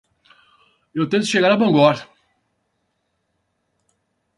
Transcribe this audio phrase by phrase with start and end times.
[0.95, 1.97] Eu tento chegar a Bangor.